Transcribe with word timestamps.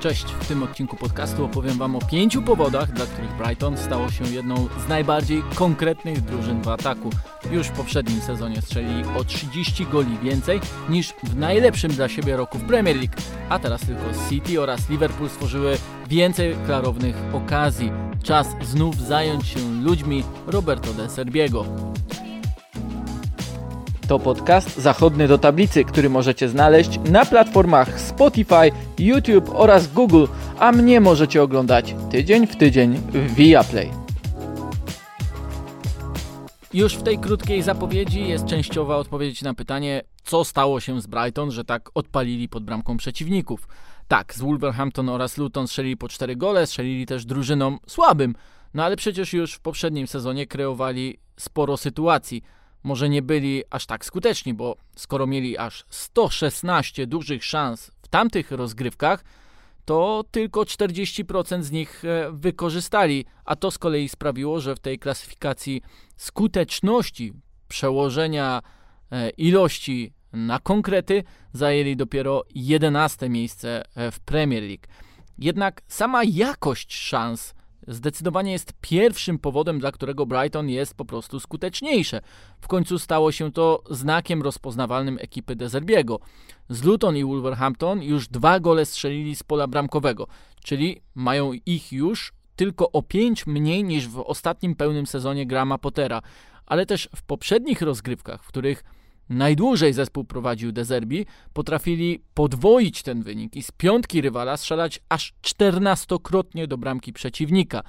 Cześć, 0.00 0.24
w 0.24 0.48
tym 0.48 0.62
odcinku 0.62 0.96
podcastu 0.96 1.44
opowiem 1.44 1.78
Wam 1.78 1.96
o 1.96 1.98
pięciu 2.00 2.42
powodach, 2.42 2.92
dla 2.92 3.06
których 3.06 3.36
Brighton 3.36 3.76
stało 3.76 4.10
się 4.10 4.24
jedną 4.24 4.68
z 4.86 4.88
najbardziej 4.88 5.42
konkretnych 5.54 6.20
drużyn 6.20 6.62
w 6.62 6.68
ataku. 6.68 7.10
Już 7.50 7.66
w 7.66 7.72
poprzednim 7.72 8.20
sezonie 8.20 8.62
strzelili 8.62 9.04
o 9.16 9.24
30 9.24 9.86
goli 9.86 10.18
więcej 10.22 10.60
niż 10.88 11.14
w 11.22 11.36
najlepszym 11.36 11.92
dla 11.92 12.08
siebie 12.08 12.36
roku 12.36 12.58
w 12.58 12.64
Premier 12.64 12.96
League, 12.96 13.14
a 13.48 13.58
teraz 13.58 13.80
tylko 13.80 14.04
City 14.28 14.60
oraz 14.60 14.90
Liverpool 14.90 15.28
stworzyły 15.28 15.78
więcej 16.08 16.56
klarownych 16.66 17.16
okazji. 17.32 17.92
Czas 18.22 18.48
znów 18.62 18.96
zająć 18.96 19.46
się 19.46 19.60
ludźmi 19.82 20.24
Roberto 20.46 20.92
de 20.92 21.10
Serbiego. 21.10 21.64
To 24.08 24.18
podcast 24.18 24.76
zachodny 24.76 25.28
do 25.28 25.38
tablicy, 25.38 25.84
który 25.84 26.10
możecie 26.10 26.48
znaleźć 26.48 27.00
na 27.10 27.26
platformach 27.26 28.00
Spotify, 28.00 28.70
YouTube 28.98 29.50
oraz 29.54 29.92
Google, 29.92 30.26
a 30.58 30.72
mnie 30.72 31.00
możecie 31.00 31.42
oglądać 31.42 31.94
tydzień 32.10 32.46
w 32.46 32.56
tydzień 32.56 32.94
w 32.94 33.34
Viaplay. 33.34 33.90
Już 36.74 36.94
w 36.94 37.02
tej 37.02 37.18
krótkiej 37.18 37.62
zapowiedzi 37.62 38.28
jest 38.28 38.46
częściowa 38.46 38.96
odpowiedź 38.96 39.42
na 39.42 39.54
pytanie, 39.54 40.02
co 40.24 40.44
stało 40.44 40.80
się 40.80 41.00
z 41.00 41.06
Brighton, 41.06 41.50
że 41.50 41.64
tak 41.64 41.90
odpalili 41.94 42.48
pod 42.48 42.64
bramką 42.64 42.96
przeciwników. 42.96 43.68
Tak, 44.08 44.34
z 44.34 44.40
Wolverhampton 44.40 45.08
oraz 45.08 45.38
Luton 45.38 45.68
strzelili 45.68 45.96
po 45.96 46.08
4 46.08 46.36
gole, 46.36 46.66
strzelili 46.66 47.06
też 47.06 47.24
drużynom 47.24 47.78
słabym, 47.86 48.34
no 48.74 48.84
ale 48.84 48.96
przecież 48.96 49.32
już 49.32 49.54
w 49.54 49.60
poprzednim 49.60 50.06
sezonie 50.06 50.46
kreowali 50.46 51.18
sporo 51.36 51.76
sytuacji– 51.76 52.42
może 52.82 53.08
nie 53.08 53.22
byli 53.22 53.62
aż 53.70 53.86
tak 53.86 54.04
skuteczni, 54.04 54.54
bo 54.54 54.76
skoro 54.96 55.26
mieli 55.26 55.58
aż 55.58 55.84
116 55.90 57.06
dużych 57.06 57.44
szans 57.44 57.90
w 58.02 58.08
tamtych 58.08 58.50
rozgrywkach, 58.50 59.24
to 59.84 60.24
tylko 60.30 60.60
40% 60.60 61.62
z 61.62 61.70
nich 61.70 62.04
e, 62.04 62.32
wykorzystali, 62.32 63.24
a 63.44 63.56
to 63.56 63.70
z 63.70 63.78
kolei 63.78 64.08
sprawiło, 64.08 64.60
że 64.60 64.74
w 64.74 64.80
tej 64.80 64.98
klasyfikacji 64.98 65.82
skuteczności 66.16 67.32
przełożenia 67.68 68.62
e, 69.10 69.30
ilości 69.30 70.12
na 70.32 70.58
konkrety 70.58 71.24
zajęli 71.52 71.96
dopiero 71.96 72.44
11 72.54 73.28
miejsce 73.28 73.82
e, 73.94 74.10
w 74.10 74.20
Premier 74.20 74.62
League. 74.62 74.86
Jednak 75.38 75.82
sama 75.88 76.24
jakość 76.24 76.94
szans 76.94 77.54
zdecydowanie 77.88 78.52
jest 78.52 78.72
pierwszym 78.80 79.38
powodem, 79.38 79.78
dla 79.78 79.92
którego 79.92 80.26
Brighton 80.26 80.68
jest 80.68 80.94
po 80.94 81.04
prostu 81.04 81.40
skuteczniejsze. 81.40 82.20
W 82.60 82.68
końcu 82.68 82.98
stało 82.98 83.32
się 83.32 83.52
to 83.52 83.82
znakiem 83.90 84.42
rozpoznawalnym 84.42 85.18
ekipy 85.20 85.56
Dezerbiego. 85.56 86.20
Z 86.68 86.84
Luton 86.84 87.16
i 87.16 87.24
Wolverhampton 87.24 88.02
już 88.02 88.28
dwa 88.28 88.60
gole 88.60 88.86
strzelili 88.86 89.36
z 89.36 89.42
pola 89.42 89.66
bramkowego, 89.66 90.26
czyli 90.64 91.00
mają 91.14 91.52
ich 91.66 91.92
już 91.92 92.32
tylko 92.56 92.92
o 92.92 93.02
pięć 93.02 93.46
mniej 93.46 93.84
niż 93.84 94.08
w 94.08 94.18
ostatnim 94.18 94.74
pełnym 94.74 95.06
sezonie 95.06 95.46
Grama 95.46 95.78
Pottera. 95.78 96.22
Ale 96.66 96.86
też 96.86 97.08
w 97.16 97.22
poprzednich 97.22 97.82
rozgrywkach, 97.82 98.44
w 98.44 98.48
których 98.48 98.84
najdłużej 99.28 99.92
zespół 99.92 100.24
prowadził 100.24 100.72
Dezerbi, 100.72 101.26
potrafili 101.52 102.22
podwoić 102.34 103.02
ten 103.02 103.22
wynik 103.22 103.56
i 103.56 103.62
z 103.62 103.70
piątki 103.70 104.20
rywala 104.20 104.56
strzelać 104.56 105.00
aż 105.08 105.32
czternastokrotnie 105.42 106.66
do 106.66 106.78
bramki 106.78 107.12
przeciwnika. 107.12 107.82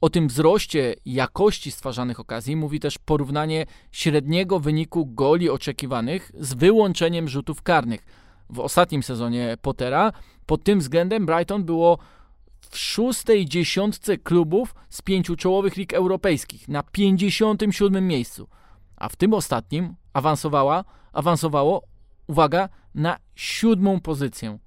O 0.00 0.10
tym 0.10 0.28
wzroście 0.28 0.94
jakości 1.06 1.70
stwarzanych 1.70 2.20
okazji 2.20 2.56
mówi 2.56 2.80
też 2.80 2.98
porównanie 2.98 3.66
średniego 3.92 4.60
wyniku 4.60 5.06
goli 5.06 5.50
oczekiwanych 5.50 6.32
z 6.34 6.54
wyłączeniem 6.54 7.28
rzutów 7.28 7.62
karnych. 7.62 8.06
W 8.50 8.60
ostatnim 8.60 9.02
sezonie 9.02 9.56
Pottera 9.62 10.12
pod 10.46 10.64
tym 10.64 10.78
względem 10.78 11.26
Brighton 11.26 11.64
było 11.64 11.98
w 12.70 12.78
szóstej 12.78 13.46
dziesiątce 13.46 14.18
klubów 14.18 14.74
z 14.90 15.02
pięciu 15.02 15.36
czołowych 15.36 15.76
lig 15.76 15.94
europejskich 15.94 16.68
na 16.68 16.82
57 16.82 18.06
miejscu 18.06 18.48
a 19.00 19.08
w 19.08 19.16
tym 19.16 19.34
ostatnim 19.34 19.94
awansowała, 20.12 20.84
awansowało, 21.12 21.82
uwaga, 22.26 22.68
na 22.94 23.16
siódmą 23.34 24.00
pozycję. 24.00 24.58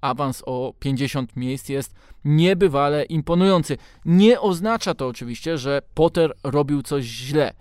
Awans 0.00 0.42
o 0.46 0.74
50 0.78 1.36
miejsc 1.36 1.68
jest 1.68 1.94
niebywale 2.24 3.04
imponujący. 3.04 3.76
Nie 4.04 4.40
oznacza 4.40 4.94
to 4.94 5.08
oczywiście, 5.08 5.58
że 5.58 5.82
Potter 5.94 6.32
robił 6.44 6.82
coś 6.82 7.04
źle. 7.04 7.54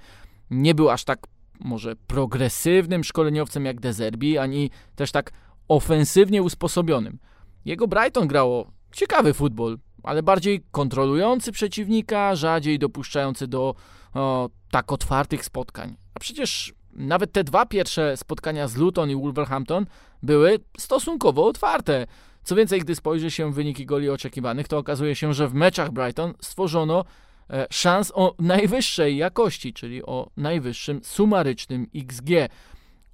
Nie 0.49 0.75
był 0.75 0.89
aż 0.89 1.03
tak 1.03 1.27
może 1.59 1.95
progresywnym 1.95 3.03
szkoleniowcem 3.03 3.65
jak 3.65 3.79
Dezerbi, 3.79 4.37
ani 4.37 4.69
też 4.95 5.11
tak 5.11 5.31
ofensywnie 5.67 6.43
usposobionym. 6.43 7.19
Jego 7.65 7.87
Brighton 7.87 8.27
grało 8.27 8.71
ciekawy 8.91 9.33
futbol, 9.33 9.77
ale 10.03 10.23
bardziej 10.23 10.63
kontrolujący 10.71 11.51
przeciwnika, 11.51 12.35
rzadziej 12.35 12.79
dopuszczający 12.79 13.47
do 13.47 13.75
o, 14.13 14.50
tak 14.72 14.91
otwartych 14.91 15.46
spotkań. 15.46 15.96
A 16.13 16.19
przecież 16.19 16.74
nawet 16.96 17.31
te 17.31 17.44
dwa 17.44 17.66
pierwsze 17.66 18.18
spotkania 18.18 18.68
z 18.68 18.75
Luton 18.75 19.09
i 19.09 19.16
Wolverhampton 19.16 19.85
były 20.24 20.59
stosunkowo 20.78 21.47
otwarte. 21.47 22.07
Co 22.44 22.56
więcej, 22.56 22.79
gdy 22.79 22.96
spojrzy 22.96 23.31
się 23.31 23.53
wyniki 23.53 23.85
goli 23.85 24.09
oczekiwanych, 24.09 24.68
to 24.68 24.78
okazuje 24.78 25.16
się, 25.16 25.34
że 25.34 25.47
w 25.47 25.53
meczach 25.53 25.91
Brighton 25.91 26.34
stworzono 26.41 27.06
e, 27.50 27.68
szans 27.72 28.12
o 28.16 28.35
najwyższej 28.40 29.18
jakości, 29.18 29.74
czyli 29.74 30.06
o 30.06 30.30
najwyższym 30.38 31.01
sumarycznym 31.03 31.88
XG. 31.95 32.30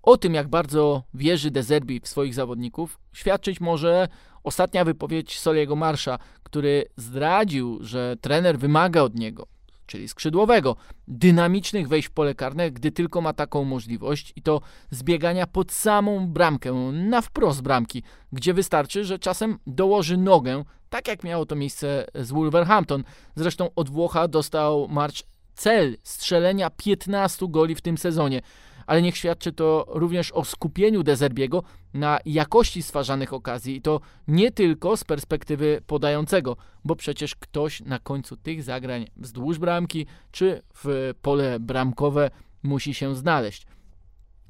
O 0.04 0.18
tym, 0.18 0.34
jak 0.34 0.48
bardzo 0.48 1.04
wierzy 1.14 1.52
Dezerbi 1.52 2.00
w 2.00 2.08
swoich 2.08 2.34
zawodników, 2.34 3.00
świadczyć 3.14 3.62
może 3.62 4.08
ostatnia 4.44 4.86
wypowiedź 4.86 5.40
Soliego 5.40 5.76
Marsza, 5.76 6.20
który 6.44 6.86
zdradził, 6.96 7.78
że 7.82 8.16
trener 8.22 8.60
wymaga 8.60 9.02
od 9.02 9.16
niego 9.16 9.59
czyli 9.90 10.08
skrzydłowego, 10.08 10.76
dynamicznych 11.08 11.88
wejść 11.88 12.08
w 12.08 12.12
pole 12.12 12.36
karne, 12.36 12.72
gdy 12.72 12.92
tylko 12.92 13.22
ma 13.22 13.34
taką 13.34 13.64
możliwość 13.64 14.34
i 14.36 14.42
to 14.42 14.62
zbiegania 14.92 15.48
pod 15.48 15.72
samą 15.72 16.28
bramkę, 16.28 16.74
na 16.94 17.22
wprost 17.22 17.62
bramki, 17.62 18.04
gdzie 18.32 18.54
wystarczy, 18.54 19.06
że 19.06 19.20
czasem 19.20 19.60
dołoży 19.68 20.18
nogę, 20.18 20.64
tak 20.90 21.08
jak 21.08 21.24
miało 21.24 21.46
to 21.46 21.56
miejsce 21.56 22.06
z 22.16 22.32
Wolverhampton. 22.32 23.04
Zresztą 23.36 23.70
od 23.76 23.90
Włocha 23.90 24.28
dostał 24.28 24.88
March 24.88 25.24
cel 25.56 25.98
strzelenia 26.04 26.70
15 26.70 27.46
goli 27.50 27.76
w 27.76 27.82
tym 27.82 27.98
sezonie 27.98 28.42
ale 28.90 29.02
niech 29.02 29.18
świadczy 29.18 29.52
to 29.52 29.86
również 29.88 30.32
o 30.32 30.46
skupieniu 30.46 31.04
Dezerbiego 31.04 31.64
na 31.94 32.20
jakości 32.26 32.84
stwarzanych 32.84 33.34
okazji 33.34 33.76
i 33.76 33.82
to 33.82 34.02
nie 34.28 34.52
tylko 34.52 34.98
z 34.98 35.04
perspektywy 35.04 35.82
podającego, 35.88 36.58
bo 36.86 36.96
przecież 36.96 37.36
ktoś 37.36 37.82
na 37.82 38.00
końcu 38.00 38.38
tych 38.38 38.64
zagrań 38.64 39.06
wzdłuż 39.18 39.58
bramki 39.58 40.06
czy 40.32 40.62
w 40.74 41.14
pole 41.22 41.60
bramkowe 41.60 42.32
musi 42.64 42.94
się 42.94 43.16
znaleźć. 43.16 43.68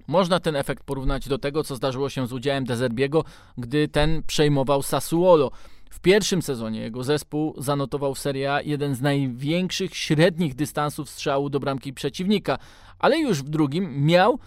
Można 0.07 0.39
ten 0.39 0.56
efekt 0.56 0.83
porównać 0.83 1.27
do 1.27 1.38
tego, 1.38 1.63
co 1.63 1.75
zdarzyło 1.75 2.09
się 2.09 2.27
z 2.27 2.33
udziałem 2.33 2.66
Dezerbiego, 2.66 3.23
gdy 3.57 3.88
ten 3.88 4.23
przejmował 4.23 4.81
Sassuolo. 4.81 5.51
W 5.89 6.00
pierwszym 6.00 6.41
sezonie 6.41 6.79
jego 6.79 7.03
zespół 7.03 7.53
zanotował 7.57 8.16
w 8.16 8.19
Serie 8.19 8.53
A 8.53 8.61
jeden 8.61 8.95
z 8.95 9.01
największych 9.01 9.97
średnich 9.97 10.55
dystansów 10.55 11.09
strzału 11.09 11.50
do 11.50 11.59
bramki 11.59 11.94
przeciwnika, 11.94 12.57
ale 13.00 13.19
już 13.19 13.44
w 13.44 13.50
drugim 13.50 14.05
miał 14.05 14.39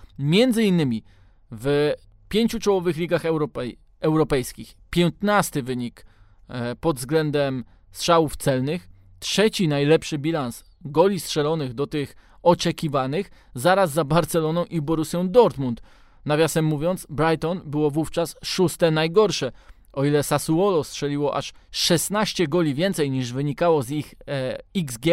innymi 0.63 1.03
w 1.51 1.93
pięciu 2.29 2.59
czołowych 2.59 2.97
ligach 2.97 3.25
europej, 3.25 3.79
europejskich 4.01 4.75
15 4.91 5.63
wynik 5.63 6.07
e, 6.49 6.77
pod 6.77 6.97
względem 6.97 7.65
strzałów 7.91 8.37
celnych, 8.37 8.89
trzeci 9.19 9.69
najlepszy 9.69 10.19
bilans 10.19 10.65
goli 10.85 11.21
strzelonych 11.21 11.75
do 11.75 11.87
tych 11.87 12.17
oczekiwanych, 12.43 13.31
zaraz 13.55 13.91
za 13.91 14.05
Barceloną 14.05 14.65
i 14.65 14.81
Borussią 14.81 15.31
Dortmund. 15.31 15.83
Nawiasem 16.25 16.65
mówiąc, 16.65 17.07
Brighton 17.11 17.61
było 17.65 17.91
wówczas 17.91 18.37
szóste 18.45 18.91
najgorsze. 18.91 19.53
O 19.93 20.05
ile 20.05 20.23
Sassuolo 20.23 20.85
strzeliło 20.85 21.37
aż 21.37 21.53
16 21.71 22.49
goli 22.49 22.75
więcej 22.75 23.11
niż 23.11 23.33
wynikało 23.33 23.83
z 23.83 23.91
ich 23.91 24.15
e, 24.29 24.59
XG, 24.77 25.07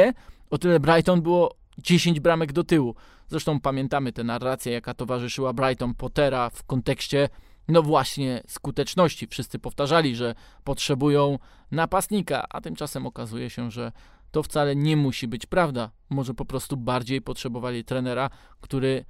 o 0.50 0.58
tyle 0.58 0.80
Brighton 0.80 1.22
było 1.22 1.56
10 1.78 2.20
bramek 2.20 2.54
do 2.54 2.64
tyłu. 2.64 2.96
Zresztą 3.28 3.60
pamiętamy 3.60 4.14
tę 4.14 4.24
narrację, 4.24 4.74
jaka 4.74 4.94
towarzyszyła 4.94 5.54
Brighton 5.54 5.94
Pottera 5.94 6.50
w 6.50 6.64
kontekście 6.64 7.30
no 7.68 7.84
właśnie 7.84 8.44
skuteczności. 8.48 9.28
Wszyscy 9.28 9.60
powtarzali, 9.60 10.16
że 10.16 10.36
potrzebują 10.64 11.40
napastnika, 11.72 12.46
a 12.50 12.62
tymczasem 12.62 13.06
okazuje 13.06 13.50
się, 13.50 13.72
że 13.72 13.92
to 14.32 14.44
wcale 14.44 14.76
nie 14.76 14.98
musi 14.98 15.28
być 15.28 15.46
prawda. 15.46 15.92
Może 16.10 16.34
po 16.34 16.46
prostu 16.46 16.78
bardziej 16.78 17.22
potrzebowali 17.22 17.84
trenera, 17.84 18.30
który 18.62 19.06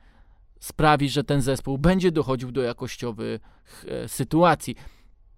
sprawi, 0.60 1.10
że 1.10 1.24
ten 1.24 1.42
zespół 1.42 1.77
będzie 1.77 2.12
dochodził 2.12 2.51
do 2.51 2.62
jakościowych 2.62 3.42
e, 3.88 4.07
sytuacji. 4.07 4.75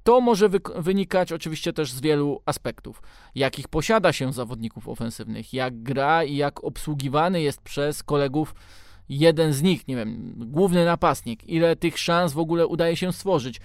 To 0.03 0.21
może 0.21 0.49
wynikać 0.75 1.31
oczywiście 1.31 1.73
też 1.73 1.91
z 1.91 2.01
wielu 2.01 2.41
aspektów. 2.45 3.01
Jakich 3.35 3.67
posiada 3.67 4.13
się 4.13 4.33
zawodników 4.33 4.89
ofensywnych, 4.89 5.53
jak 5.53 5.83
gra 5.83 6.23
i 6.23 6.35
jak 6.35 6.63
obsługiwany 6.63 7.41
jest 7.41 7.61
przez 7.61 8.03
kolegów 8.03 8.55
jeden 9.09 9.53
z 9.53 9.61
nich, 9.61 9.87
nie 9.87 9.95
wiem, 9.95 10.33
główny 10.37 10.85
napastnik, 10.85 11.43
ile 11.43 11.75
tych 11.75 11.97
szans 11.97 12.33
w 12.33 12.39
ogóle 12.39 12.67
udaje 12.67 12.95
się 12.95 13.13
stworzyć. 13.13 13.61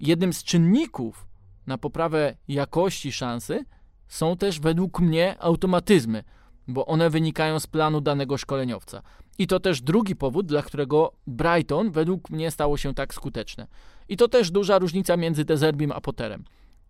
Jednym 0.00 0.32
z 0.32 0.44
czynników 0.44 1.26
na 1.66 1.78
poprawę 1.78 2.36
jakości 2.48 3.12
szansy 3.12 3.64
są 4.08 4.36
też 4.36 4.60
według 4.60 5.00
mnie 5.00 5.36
automatyzmy, 5.38 6.24
bo 6.68 6.86
one 6.86 7.10
wynikają 7.10 7.60
z 7.60 7.66
planu 7.66 8.00
danego 8.00 8.38
szkoleniowca. 8.38 9.02
I 9.38 9.46
to 9.46 9.60
też 9.60 9.82
drugi 9.82 10.16
powód, 10.16 10.46
dla 10.46 10.62
którego 10.62 11.12
Brighton 11.26 11.90
według 11.90 12.30
mnie 12.30 12.50
stało 12.50 12.76
się 12.76 12.94
tak 12.94 13.14
skuteczne. 13.14 13.66
I 14.08 14.16
to 14.16 14.28
też 14.28 14.50
duża 14.50 14.78
różnica 14.78 15.16
między 15.16 15.44
Dezerbim 15.44 15.92
a 15.92 16.00
Potterem. 16.00 16.44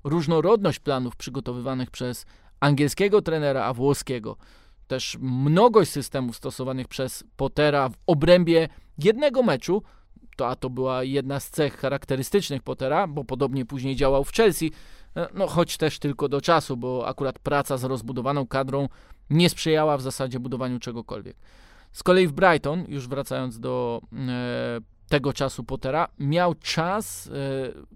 Różnorodność 0.04 0.78
planów 0.78 1.16
przygotowywanych 1.16 1.90
przez 1.90 2.26
angielskiego 2.60 3.22
trenera 3.22 3.64
a 3.64 3.74
włoskiego, 3.74 4.36
też 4.86 5.18
mnogość 5.20 5.90
systemów 5.90 6.36
stosowanych 6.36 6.88
przez 6.88 7.24
Pottera 7.36 7.88
w 7.88 7.94
obrębie 8.06 8.68
jednego 8.98 9.42
meczu, 9.42 9.82
to 10.36 10.48
a 10.48 10.56
to 10.56 10.70
była 10.70 11.04
jedna 11.04 11.40
z 11.40 11.50
cech 11.50 11.76
charakterystycznych 11.76 12.62
Pottera, 12.62 13.06
bo 13.06 13.24
podobnie 13.24 13.66
później 13.66 13.96
działał 13.96 14.24
w 14.24 14.32
Chelsea, 14.32 14.72
e, 15.16 15.28
no 15.34 15.46
choć 15.46 15.76
też 15.76 15.98
tylko 15.98 16.28
do 16.28 16.40
czasu, 16.40 16.76
bo 16.76 17.06
akurat 17.06 17.38
praca 17.38 17.76
z 17.76 17.84
rozbudowaną 17.84 18.46
kadrą 18.46 18.88
nie 19.30 19.50
sprzyjała 19.50 19.96
w 19.96 20.02
zasadzie 20.02 20.40
budowaniu 20.40 20.78
czegokolwiek. 20.78 21.36
Z 21.92 22.02
kolei 22.02 22.26
w 22.26 22.32
Brighton, 22.32 22.84
już 22.88 23.08
wracając 23.08 23.60
do 23.60 24.00
e, 24.12 24.80
tego 25.08 25.32
czasu 25.32 25.64
Pottera, 25.64 26.08
miał 26.18 26.54
czas, 26.54 27.26
e, 27.26 27.94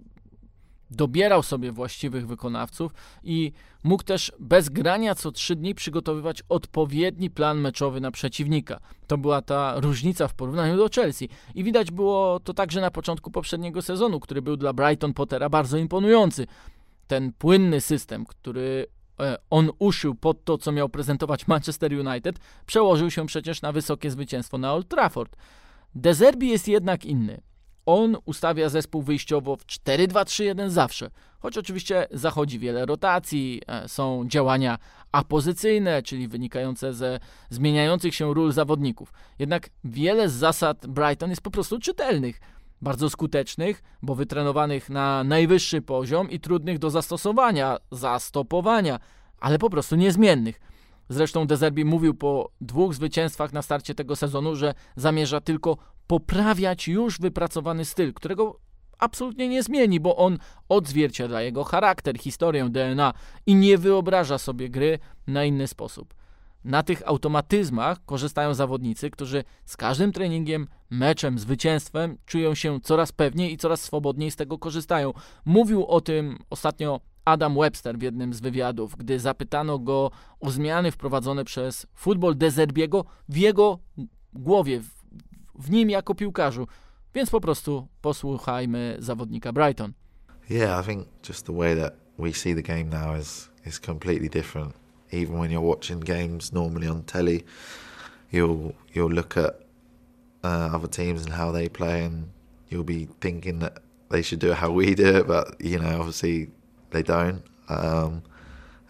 dobierał 0.91 1.43
sobie 1.43 1.71
właściwych 1.71 2.27
wykonawców 2.27 2.93
i 3.23 3.51
mógł 3.83 4.03
też 4.03 4.31
bez 4.39 4.69
grania 4.69 5.15
co 5.15 5.31
trzy 5.31 5.55
dni 5.55 5.75
przygotowywać 5.75 6.43
odpowiedni 6.49 7.29
plan 7.29 7.59
meczowy 7.59 8.01
na 8.01 8.11
przeciwnika. 8.11 8.79
To 9.07 9.17
była 9.17 9.41
ta 9.41 9.79
różnica 9.79 10.27
w 10.27 10.33
porównaniu 10.33 10.77
do 10.77 10.89
Chelsea. 10.95 11.29
I 11.55 11.63
widać 11.63 11.91
było 11.91 12.39
to 12.39 12.53
także 12.53 12.81
na 12.81 12.91
początku 12.91 13.31
poprzedniego 13.31 13.81
sezonu, 13.81 14.19
który 14.19 14.41
był 14.41 14.57
dla 14.57 14.73
Brighton 14.73 15.13
Pottera 15.13 15.49
bardzo 15.49 15.77
imponujący. 15.77 16.47
Ten 17.07 17.33
płynny 17.33 17.81
system, 17.81 18.25
który 18.25 18.87
on 19.49 19.71
uszył 19.79 20.15
pod 20.15 20.43
to, 20.43 20.57
co 20.57 20.71
miał 20.71 20.89
prezentować 20.89 21.47
Manchester 21.47 21.93
United, 21.93 22.39
przełożył 22.65 23.11
się 23.11 23.25
przecież 23.25 23.61
na 23.61 23.71
wysokie 23.71 24.11
zwycięstwo 24.11 24.57
na 24.57 24.73
Old 24.73 24.87
Trafford. 24.87 25.35
Dezerbi 25.95 26.49
jest 26.49 26.67
jednak 26.67 27.05
inny. 27.05 27.41
On 27.85 28.17
ustawia 28.25 28.69
zespół 28.69 29.01
wyjściowo 29.01 29.55
w 29.55 29.65
4-2-3-1 29.65 30.69
zawsze, 30.69 31.09
choć 31.39 31.57
oczywiście 31.57 32.07
zachodzi 32.11 32.59
wiele 32.59 32.85
rotacji, 32.85 33.61
e, 33.67 33.87
są 33.87 34.23
działania 34.27 34.77
apozycyjne, 35.11 36.03
czyli 36.03 36.27
wynikające 36.27 36.93
ze 36.93 37.19
zmieniających 37.49 38.15
się 38.15 38.33
ról 38.33 38.51
zawodników. 38.51 39.13
Jednak 39.39 39.69
wiele 39.83 40.29
z 40.29 40.33
zasad 40.33 40.87
Brighton 40.87 41.29
jest 41.29 41.41
po 41.41 41.51
prostu 41.51 41.79
czytelnych, 41.79 42.41
bardzo 42.81 43.09
skutecznych, 43.09 43.83
bo 44.01 44.15
wytrenowanych 44.15 44.89
na 44.89 45.23
najwyższy 45.23 45.81
poziom 45.81 46.29
i 46.29 46.39
trudnych 46.39 46.79
do 46.79 46.89
zastosowania, 46.89 47.77
zastopowania, 47.91 48.99
ale 49.39 49.59
po 49.59 49.69
prostu 49.69 49.95
niezmiennych. 49.95 50.59
Zresztą 51.09 51.47
Dezerbi 51.47 51.85
mówił 51.85 52.13
po 52.13 52.51
dwóch 52.61 52.93
zwycięstwach 52.93 53.53
na 53.53 53.61
starcie 53.61 53.95
tego 53.95 54.15
sezonu, 54.15 54.55
że 54.55 54.73
zamierza 54.95 55.41
tylko 55.41 55.77
poprawiać 56.07 56.87
już 56.87 57.19
wypracowany 57.19 57.85
styl, 57.85 58.13
którego 58.13 58.59
absolutnie 58.99 59.47
nie 59.49 59.63
zmieni, 59.63 59.99
bo 59.99 60.15
on 60.15 60.37
odzwierciedla 60.69 61.41
jego 61.41 61.63
charakter, 61.63 62.17
historię 62.17 62.69
DNA 62.69 63.13
i 63.45 63.55
nie 63.55 63.77
wyobraża 63.77 64.37
sobie 64.37 64.69
gry 64.69 64.99
na 65.27 65.45
inny 65.45 65.67
sposób. 65.67 66.13
Na 66.63 66.83
tych 66.83 67.07
automatyzmach 67.07 68.05
korzystają 68.05 68.53
zawodnicy, 68.53 69.09
którzy 69.09 69.43
z 69.65 69.77
każdym 69.77 70.11
treningiem, 70.11 70.67
meczem, 70.89 71.39
zwycięstwem 71.39 72.17
czują 72.25 72.55
się 72.55 72.79
coraz 72.81 73.11
pewniej 73.11 73.53
i 73.53 73.57
coraz 73.57 73.81
swobodniej 73.81 74.31
z 74.31 74.35
tego 74.35 74.57
korzystają. 74.57 75.13
Mówił 75.45 75.85
o 75.85 76.01
tym 76.01 76.37
ostatnio 76.49 76.99
Adam 77.25 77.55
Webster 77.55 77.97
w 77.97 78.01
jednym 78.01 78.33
z 78.33 78.39
wywiadów, 78.39 78.95
gdy 78.95 79.19
zapytano 79.19 79.79
go 79.79 80.11
o 80.39 80.51
zmiany 80.51 80.91
wprowadzone 80.91 81.45
przez 81.45 81.87
futbol 81.95 82.37
Dezerbiego 82.37 83.05
w 83.29 83.37
jego 83.37 83.79
głowie, 84.33 84.79
w, 84.79 84.89
w 85.55 85.71
nim 85.71 85.89
jako 85.89 86.15
piłkarzu. 86.15 86.67
Więc 87.15 87.29
po 87.29 87.41
prostu 87.41 87.87
posłuchajmy 88.01 88.97
zawodnika 88.99 89.53
Brighton. 89.53 89.93
Yeah, 90.49 90.85
I 90.85 90.87
think 90.87 91.07
just 91.29 91.45
the 91.45 91.57
way 91.57 91.75
that 91.75 91.93
we 92.19 92.33
see 92.33 92.55
the 92.55 92.61
game 92.61 92.83
now 92.83 93.21
is 93.21 93.49
is 93.65 93.79
completely 93.79 94.29
different. 94.29 94.88
Even 95.11 95.39
when 95.39 95.51
you're 95.51 95.61
watching 95.61 95.99
games 95.99 96.53
normally 96.53 96.87
on 96.87 97.03
telly, 97.03 97.45
you'll 98.29 98.75
you'll 98.93 99.11
look 99.11 99.37
at 99.37 99.61
uh, 100.43 100.69
other 100.73 100.87
teams 100.87 101.23
and 101.23 101.33
how 101.33 101.51
they 101.51 101.67
play, 101.69 102.03
and 102.03 102.29
you'll 102.69 102.83
be 102.83 103.07
thinking 103.19 103.59
that 103.59 103.79
they 104.09 104.21
should 104.21 104.39
do 104.39 104.51
it 104.51 104.55
how 104.55 104.71
we 104.71 104.95
do 104.95 105.17
it, 105.17 105.27
but 105.27 105.55
you 105.59 105.79
know, 105.79 105.99
obviously 105.99 106.49
they 106.91 107.03
don't. 107.03 107.43
Um, 107.67 108.23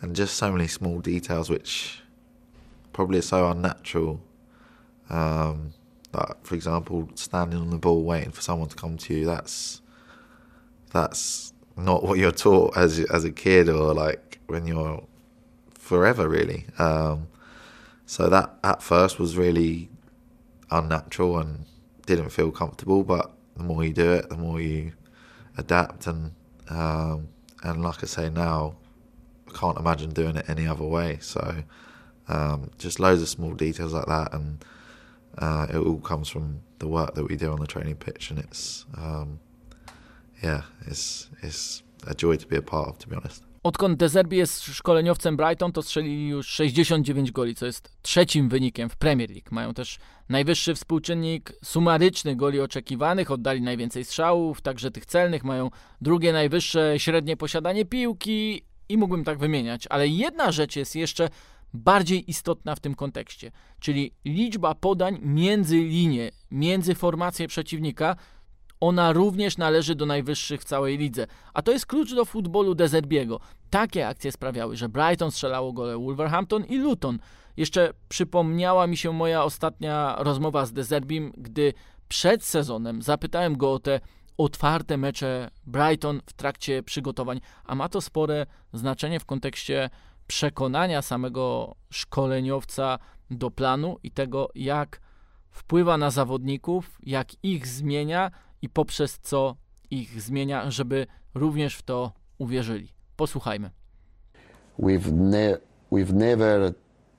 and 0.01 0.16
just 0.16 0.36
so 0.38 0.51
many 0.51 0.68
small 0.68 1.00
details 1.00 1.50
which 1.50 2.01
probably 2.94 3.19
are 3.19 3.24
so 3.24 3.50
unnatural. 3.50 4.21
Um, 5.10 5.74
like 6.13 6.45
for 6.45 6.56
example, 6.56 7.10
standing 7.16 7.60
on 7.60 7.69
the 7.69 7.77
ball 7.77 8.04
waiting 8.04 8.31
for 8.31 8.42
someone 8.42 8.69
to 8.69 8.75
come 8.75 8.98
to 8.98 9.13
you. 9.13 9.25
That's 9.25 9.81
that's 10.92 11.54
not 11.77 12.04
what 12.04 12.18
you're 12.18 12.31
taught 12.31 12.75
as 12.77 13.00
as 13.00 13.25
a 13.25 13.31
kid 13.31 13.69
or 13.69 13.94
like 13.94 14.39
when 14.48 14.66
you're 14.66 15.04
forever 15.89 16.30
really. 16.30 16.68
Um, 16.77 17.27
so 18.06 18.30
that 18.30 18.53
at 18.63 18.83
first 18.83 19.18
was 19.18 19.36
really 19.38 19.89
unnatural 20.69 21.39
and 21.39 21.65
didn't 22.06 22.30
feel 22.30 22.51
comfortable. 22.51 23.03
But 23.03 23.31
the 23.57 23.63
more 23.63 23.83
you 23.83 23.94
do 23.94 24.12
it, 24.13 24.30
the 24.30 24.38
more 24.38 24.62
you 24.62 24.94
adapt 25.57 26.06
and 26.06 26.31
um, 26.69 27.30
and 27.63 27.83
like 27.83 28.03
I 28.03 28.06
say 28.06 28.30
now, 28.30 28.75
I 29.47 29.57
can't 29.57 29.80
imagine 29.80 30.12
doing 30.12 30.36
it 30.38 30.47
any 30.47 30.68
other 30.68 30.86
way. 30.86 31.18
So 31.21 31.63
um, 32.27 32.69
just 32.77 33.00
loads 33.00 33.24
of 33.24 33.30
small 33.30 33.53
details 33.56 33.92
like 33.92 34.06
that, 34.06 34.31
and 34.31 34.63
uh, 35.39 35.65
it 35.74 35.77
all 35.77 36.00
comes 36.00 36.30
from 36.30 36.62
the 36.77 36.88
work 36.88 37.15
that 37.15 37.27
we 37.27 37.35
do 37.35 37.51
on 37.51 37.59
the 37.59 37.68
training 37.68 37.95
pitch, 37.95 38.30
and 38.30 38.38
it's 38.38 38.85
um, 38.95 39.39
yeah, 40.44 40.62
it's 40.85 41.30
it's 41.42 41.81
a 42.06 42.13
joy 42.13 42.35
to 42.35 42.45
be 42.45 42.57
a 42.57 42.62
part 42.62 42.89
of, 42.89 43.00
to 43.00 43.07
be 43.07 43.15
honest. 43.15 43.42
Odkąd 43.63 43.97
Dezerbi 43.97 44.38
jest 44.38 44.63
szkoleniowcem 44.63 45.38
Brighton, 45.38 45.71
to 45.71 45.81
strzeli 45.81 46.27
już 46.27 46.47
69 46.47 47.31
goli, 47.31 47.56
co 47.56 47.65
jest 47.65 47.91
trzecim 48.01 48.50
wynikiem 48.50 48.89
w 48.89 48.95
Premier 48.95 49.30
League. 49.30 49.47
Mają 49.51 49.73
też 49.73 49.99
najwyższy 50.30 50.75
współczynnik 50.75 51.54
sumaryczny 51.63 52.35
goli 52.35 52.59
oczekiwanych, 52.59 53.31
oddali 53.31 53.61
najwięcej 53.61 54.06
strzałów, 54.06 54.61
także 54.61 54.92
tych 54.92 55.06
celnych, 55.06 55.44
mają 55.44 55.69
drugie 56.01 56.33
najwyższe 56.33 56.94
średnie 56.97 57.37
posiadanie 57.37 57.85
piłki 57.85 58.61
i 58.89 58.97
mógłbym 58.97 59.23
tak 59.23 59.37
wymieniać. 59.37 59.87
Ale 59.89 60.07
jedna 60.07 60.51
rzecz 60.51 60.75
jest 60.75 60.95
jeszcze 60.95 61.30
bardziej 61.73 62.30
istotna 62.30 62.75
w 62.75 62.80
tym 62.80 62.95
kontekście, 62.95 63.51
czyli 63.80 64.11
liczba 64.25 64.75
podań 64.75 65.19
między 65.21 65.78
linie, 65.78 66.31
między 66.51 66.95
formacje 66.95 67.47
przeciwnika, 67.47 68.16
ona 68.80 69.14
również 69.14 69.57
należy 69.57 69.95
do 69.95 70.06
najwyższych 70.06 70.62
w 70.62 70.66
całej 70.66 70.98
lidze. 70.98 71.28
A 71.54 71.62
to 71.62 71.71
jest 71.71 71.86
klucz 71.86 72.14
do 72.14 72.26
futbolu 72.26 72.76
Dezerbiego. 72.76 73.40
Takie 73.69 74.07
akcje 74.07 74.31
sprawiały, 74.31 74.78
że 74.78 74.90
Brighton 74.90 75.31
strzelało 75.31 75.74
gole 75.74 75.98
Wolverhampton 75.98 76.66
i 76.66 76.78
Luton. 76.78 77.19
Jeszcze 77.57 77.94
przypomniała 78.09 78.88
mi 78.88 78.98
się 78.98 79.14
moja 79.14 79.44
ostatnia 79.44 80.16
rozmowa 80.19 80.66
z 80.66 80.74
Dezerbim, 80.74 81.33
gdy 81.38 81.74
przed 82.07 82.44
sezonem 82.44 83.02
zapytałem 83.02 83.57
go 83.57 83.74
o 83.74 83.80
te 83.80 84.00
otwarte 84.38 84.98
mecze 84.98 85.52
Brighton 85.66 86.21
w 86.26 86.33
trakcie 86.33 86.83
przygotowań, 86.83 87.42
a 87.66 87.76
ma 87.76 87.90
to 87.90 88.02
spore 88.02 88.45
znaczenie 88.74 89.19
w 89.19 89.26
kontekście 89.26 89.90
przekonania 90.28 91.02
samego 91.02 91.76
szkoleniowca 91.90 93.00
do 93.31 93.52
planu 93.52 93.98
i 94.04 94.12
tego, 94.12 94.50
jak 94.56 95.02
wpływa 95.52 95.98
na 95.98 96.12
zawodników, 96.12 96.98
jak 97.04 97.28
ich 97.44 97.68
zmienia 97.68 98.31
i 98.61 98.69
poprzez 98.69 99.19
co 99.21 99.56
ich 99.92 100.21
zmienia, 100.21 100.71
żeby 100.71 101.07
również 101.35 101.75
w 101.75 101.81
to 101.81 102.11
uwierzyli. 102.37 102.87
Posłuchajmy. 103.16 103.69
We've, 104.80 105.11
ne 105.11 105.57
we've 105.92 106.13
never 106.13 106.73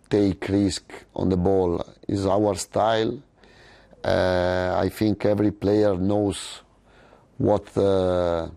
take 0.08 0.48
risk 0.48 0.84
on 1.14 1.28
the 1.30 1.36
ball. 1.36 1.84
Is 2.08 2.26
our 2.26 2.58
style. 2.58 3.12
Uh, 4.04 4.86
I 4.86 4.90
think 4.90 5.26
every 5.26 5.52
player 5.52 5.98
knows 5.98 6.64
what 7.38 7.76
uh, 7.76 8.48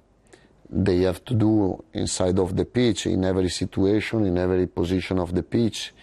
they 0.70 1.04
have 1.04 1.20
to 1.26 1.34
do 1.36 1.84
inside 1.94 2.40
of 2.40 2.56
the 2.56 2.66
pitch 2.66 3.06
in 3.06 3.24
every 3.26 3.50
situation, 3.50 4.26
in 4.26 4.38
every 4.38 4.68
position 4.68 5.20
of 5.20 5.34
the 5.34 5.44
pitch. 5.44 5.94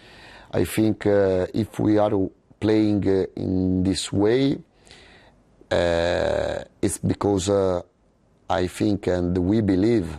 I 0.51 0.65
think 0.65 1.05
uh, 1.05 1.47
if 1.53 1.79
we 1.79 1.97
are 1.97 2.29
playing 2.59 3.07
uh, 3.07 3.25
in 3.35 3.83
this 3.83 4.13
way, 4.13 4.57
it's 5.71 6.97
because 6.97 7.49
uh, 7.49 7.81
I 8.49 8.67
think 8.67 9.07
and 9.07 9.37
we 9.37 9.61
believe 9.61 10.15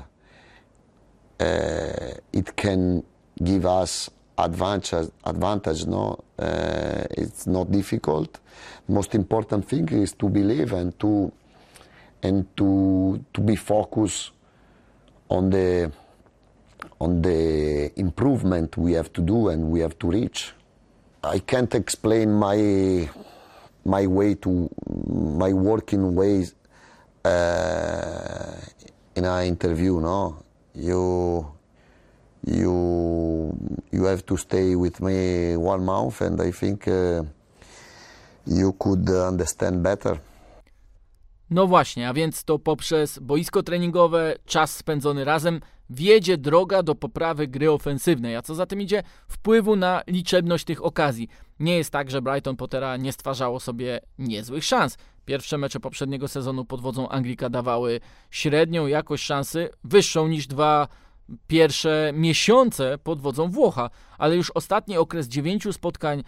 uh, 1.38 2.14
it 2.32 2.56
can 2.56 3.02
give 3.42 3.66
us 3.66 4.08
advantage. 4.38 5.10
Advantage, 5.24 5.86
no, 5.86 6.18
uh, 6.38 7.04
it's 7.10 7.46
not 7.46 7.70
difficult. 7.70 8.40
Most 8.88 9.14
important 9.14 9.68
thing 9.68 9.88
is 9.90 10.12
to 10.14 10.28
believe 10.28 10.72
and 10.72 10.98
to 11.00 11.32
and 12.22 12.56
to 12.56 13.24
to 13.34 13.40
be 13.40 13.56
focused 13.56 14.30
on 15.28 15.50
the 15.50 15.90
on 17.00 17.20
the 17.20 17.92
improvement 17.98 18.76
we 18.76 18.92
have 18.92 19.12
to 19.12 19.20
do 19.20 19.48
and 19.48 19.70
we 19.70 19.80
have 19.80 19.98
to 19.98 20.10
reach. 20.10 20.52
I 21.24 21.40
can't 21.40 21.74
explain 21.74 22.32
my 22.32 23.08
my 23.84 24.06
way 24.06 24.34
to 24.34 24.70
my 25.08 25.52
working 25.52 26.14
ways 26.14 26.54
uh, 27.24 28.54
in 29.14 29.24
an 29.24 29.44
interview. 29.46 30.00
No, 30.00 30.42
you 30.74 31.52
you 32.44 33.56
you 33.90 34.04
have 34.04 34.24
to 34.26 34.36
stay 34.36 34.74
with 34.74 35.00
me 35.00 35.56
one 35.56 35.84
month, 35.84 36.20
and 36.20 36.40
I 36.40 36.50
think 36.50 36.88
uh, 36.88 37.22
you 38.46 38.72
could 38.78 39.08
understand 39.08 39.82
better. 39.82 40.18
No 41.52 41.66
właśnie, 41.66 42.08
a 42.08 42.14
więc 42.14 42.44
to 42.44 42.58
poprzez 42.58 43.18
boisko 43.18 43.62
treningowe, 43.62 44.34
czas 44.44 44.76
spędzony 44.76 45.24
razem, 45.24 45.60
wiedzie 45.90 46.38
droga 46.38 46.82
do 46.82 46.94
poprawy 46.94 47.48
gry 47.48 47.70
ofensywnej, 47.70 48.36
a 48.36 48.42
co 48.42 48.54
za 48.54 48.66
tym 48.66 48.80
idzie, 48.80 49.02
wpływu 49.28 49.76
na 49.76 50.02
liczebność 50.06 50.64
tych 50.64 50.84
okazji. 50.84 51.28
Nie 51.60 51.76
jest 51.76 51.90
tak, 51.90 52.10
że 52.10 52.22
Brighton 52.22 52.56
Pottera 52.56 52.96
nie 52.96 53.12
stwarzało 53.12 53.60
sobie 53.60 54.00
niezłych 54.18 54.64
szans. 54.64 54.96
Pierwsze 55.24 55.58
mecze 55.58 55.80
poprzedniego 55.80 56.28
sezonu 56.28 56.64
pod 56.64 56.80
wodzą 56.80 57.08
Anglika 57.08 57.50
dawały 57.50 58.00
średnią 58.30 58.86
jakość 58.86 59.24
szansy, 59.24 59.68
wyższą 59.84 60.28
niż 60.28 60.46
dwa 60.46 60.88
pierwsze 61.46 62.12
miesiące 62.14 62.98
pod 62.98 63.20
wodzą 63.20 63.50
Włocha, 63.50 63.90
ale 64.18 64.36
już 64.36 64.50
ostatni 64.50 64.96
okres 64.96 65.28
dziewięciu 65.28 65.72
spotkań 65.72 66.22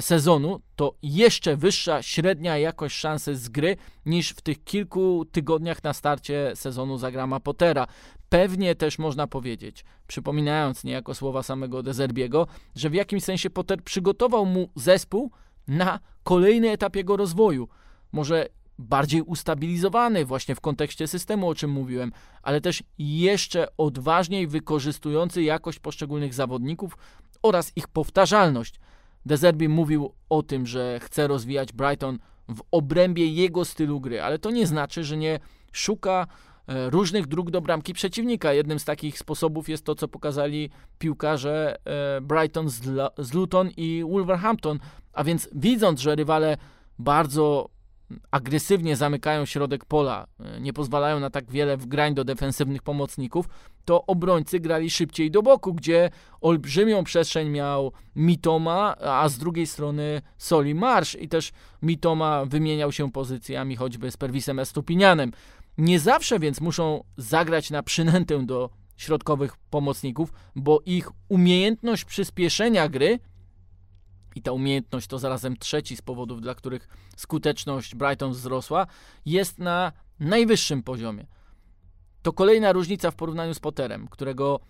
sezonu 0.00 0.60
to 0.76 0.94
jeszcze 1.02 1.56
wyższa 1.56 2.02
średnia 2.02 2.58
jakość 2.58 2.96
szansy 2.96 3.36
z 3.36 3.48
gry 3.48 3.76
niż 4.06 4.30
w 4.30 4.40
tych 4.40 4.64
kilku 4.64 5.24
tygodniach 5.32 5.84
na 5.84 5.92
starcie 5.92 6.52
sezonu 6.54 6.98
zagrama 6.98 7.40
Pottera. 7.40 7.86
Pewnie 8.28 8.74
też 8.74 8.98
można 8.98 9.26
powiedzieć, 9.26 9.84
przypominając 10.06 10.84
niejako 10.84 11.14
słowa 11.14 11.42
samego 11.42 11.82
Dezerbiego, 11.82 12.46
że 12.76 12.90
w 12.90 12.94
jakimś 12.94 13.24
sensie 13.24 13.50
Potter 13.50 13.82
przygotował 13.82 14.46
mu 14.46 14.70
zespół 14.74 15.30
na 15.68 16.00
kolejny 16.22 16.70
etap 16.70 16.96
jego 16.96 17.16
rozwoju. 17.16 17.68
Może 18.12 18.48
bardziej 18.78 19.22
ustabilizowany 19.22 20.24
właśnie 20.24 20.54
w 20.54 20.60
kontekście 20.60 21.06
systemu, 21.06 21.48
o 21.48 21.54
czym 21.54 21.70
mówiłem, 21.70 22.12
ale 22.42 22.60
też 22.60 22.82
jeszcze 22.98 23.76
odważniej 23.76 24.46
wykorzystujący 24.46 25.42
jakość 25.42 25.78
poszczególnych 25.78 26.34
zawodników 26.34 26.96
oraz 27.42 27.72
ich 27.76 27.88
powtarzalność. 27.88 28.80
Dezerbi 29.28 29.68
mówił 29.68 30.12
o 30.28 30.42
tym, 30.42 30.66
że 30.66 31.00
chce 31.00 31.26
rozwijać 31.26 31.72
Brighton 31.72 32.18
w 32.48 32.60
obrębie 32.70 33.26
jego 33.26 33.64
stylu 33.64 34.00
gry, 34.00 34.22
ale 34.22 34.38
to 34.38 34.50
nie 34.50 34.66
znaczy, 34.66 35.04
że 35.04 35.16
nie 35.16 35.40
szuka 35.72 36.26
e, 36.66 36.90
różnych 36.90 37.26
dróg 37.26 37.50
do 37.50 37.60
bramki 37.60 37.94
przeciwnika. 37.94 38.52
Jednym 38.52 38.78
z 38.78 38.84
takich 38.84 39.18
sposobów 39.18 39.68
jest 39.68 39.84
to, 39.84 39.94
co 39.94 40.08
pokazali 40.08 40.70
piłkarze 40.98 41.76
e, 41.84 42.20
Brighton 42.20 42.68
z 43.18 43.34
Luton 43.34 43.70
i 43.76 44.04
Wolverhampton, 44.10 44.78
a 45.12 45.24
więc 45.24 45.48
widząc, 45.52 46.00
że 46.00 46.14
rywale 46.14 46.56
bardzo 46.98 47.70
agresywnie 48.30 48.96
zamykają 48.96 49.44
środek 49.44 49.84
pola, 49.84 50.26
e, 50.40 50.60
nie 50.60 50.72
pozwalają 50.72 51.20
na 51.20 51.30
tak 51.30 51.50
wiele 51.50 51.76
wgrań 51.76 52.14
do 52.14 52.24
defensywnych 52.24 52.82
pomocników, 52.82 53.48
to 53.84 54.06
obrońcy 54.06 54.60
grali 54.60 54.90
szybciej 54.90 55.30
do 55.30 55.42
boku, 55.42 55.74
gdzie 55.74 56.10
olbrzymią 56.40 57.04
przestrzeń 57.04 57.48
miał 57.48 57.92
Mitoma, 58.16 58.96
a 58.96 59.28
z 59.28 59.38
drugiej 59.38 59.66
strony 59.66 60.22
Soli 60.38 60.74
Marsz 60.74 61.14
i 61.14 61.28
też 61.28 61.52
Mitoma 61.82 62.44
wymieniał 62.44 62.92
się 62.92 63.12
pozycjami 63.12 63.76
choćby 63.76 64.10
z 64.10 64.16
Perwisem 64.16 64.58
Estupinianem. 64.58 65.32
Nie 65.78 66.00
zawsze 66.00 66.38
więc 66.38 66.60
muszą 66.60 67.04
zagrać 67.16 67.70
na 67.70 67.82
przynętę 67.82 68.46
do 68.46 68.70
środkowych 68.96 69.56
pomocników, 69.70 70.32
bo 70.56 70.80
ich 70.86 71.10
umiejętność 71.28 72.04
przyspieszenia 72.04 72.88
gry 72.88 73.18
i 74.34 74.42
ta 74.42 74.52
umiejętność 74.52 75.06
to 75.06 75.18
zarazem 75.18 75.56
trzeci 75.56 75.96
z 75.96 76.02
powodów, 76.02 76.40
dla 76.40 76.54
których 76.54 76.88
skuteczność 77.16 77.94
Brighton 77.94 78.32
wzrosła, 78.32 78.86
jest 79.26 79.58
na 79.58 79.92
najwyższym 80.20 80.82
poziomie. 80.82 81.26
To 82.22 82.32
kolejna 82.32 82.72
różnica 82.72 83.10
w 83.10 83.14
porównaniu 83.14 83.54
z 83.54 83.60
Potterem, 83.60 84.08
którego 84.08 84.60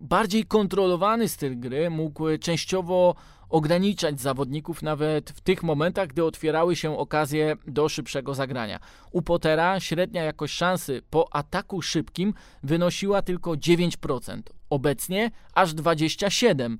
bardziej 0.00 0.44
kontrolowany 0.44 1.28
styl 1.28 1.60
gry 1.60 1.90
mógł 1.90 2.24
częściowo 2.40 3.14
ograniczać 3.48 4.20
zawodników 4.20 4.82
nawet 4.82 5.30
w 5.30 5.40
tych 5.40 5.62
momentach, 5.62 6.08
gdy 6.08 6.24
otwierały 6.24 6.76
się 6.76 6.98
okazje 6.98 7.56
do 7.66 7.88
szybszego 7.88 8.34
zagrania. 8.34 8.78
U 9.12 9.22
Pottera 9.22 9.80
średnia 9.80 10.22
jakość 10.22 10.54
szansy 10.54 11.02
po 11.10 11.36
ataku 11.36 11.82
szybkim 11.82 12.34
wynosiła 12.62 13.22
tylko 13.22 13.50
9%, 13.50 14.42
obecnie 14.70 15.30
aż 15.54 15.74
27%. 15.74 16.76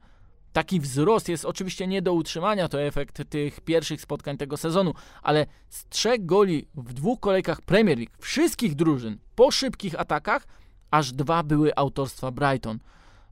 Taki 0.56 0.80
wzrost 0.80 1.28
jest 1.28 1.44
oczywiście 1.44 1.86
nie 1.86 2.02
do 2.02 2.12
utrzymania, 2.12 2.68
to 2.68 2.82
efekt 2.82 3.30
tych 3.30 3.60
pierwszych 3.60 4.00
spotkań 4.00 4.36
tego 4.36 4.56
sezonu, 4.56 4.94
ale 5.22 5.46
z 5.68 5.88
trzech 5.88 6.26
goli 6.26 6.68
w 6.74 6.92
dwóch 6.92 7.20
kolejkach 7.20 7.62
Premier 7.62 7.98
League 7.98 8.12
wszystkich 8.18 8.74
drużyn 8.74 9.18
po 9.34 9.50
szybkich 9.50 10.00
atakach, 10.00 10.46
aż 10.90 11.12
dwa 11.12 11.42
były 11.42 11.76
autorstwa 11.76 12.30
Brighton. 12.30 12.78